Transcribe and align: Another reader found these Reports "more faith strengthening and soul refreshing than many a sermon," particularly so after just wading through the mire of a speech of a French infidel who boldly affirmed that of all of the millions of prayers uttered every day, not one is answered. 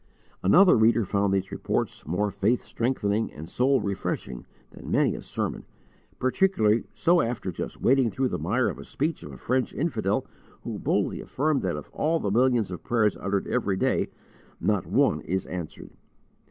Another 0.41 0.75
reader 0.75 1.05
found 1.05 1.31
these 1.31 1.51
Reports 1.51 2.07
"more 2.07 2.31
faith 2.31 2.63
strengthening 2.63 3.31
and 3.31 3.47
soul 3.47 3.79
refreshing 3.79 4.47
than 4.71 4.89
many 4.89 5.13
a 5.13 5.21
sermon," 5.21 5.63
particularly 6.17 6.85
so 6.91 7.21
after 7.21 7.51
just 7.51 7.79
wading 7.79 8.09
through 8.09 8.29
the 8.29 8.39
mire 8.39 8.67
of 8.67 8.79
a 8.79 8.83
speech 8.83 9.21
of 9.21 9.31
a 9.31 9.37
French 9.37 9.75
infidel 9.75 10.25
who 10.63 10.79
boldly 10.79 11.21
affirmed 11.21 11.61
that 11.61 11.75
of 11.75 11.91
all 11.93 12.17
of 12.17 12.23
the 12.23 12.31
millions 12.31 12.71
of 12.71 12.83
prayers 12.83 13.15
uttered 13.17 13.45
every 13.45 13.77
day, 13.77 14.07
not 14.59 14.87
one 14.87 15.21
is 15.21 15.45
answered. 15.45 15.91